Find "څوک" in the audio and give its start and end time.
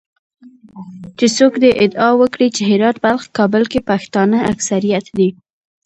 1.37-1.53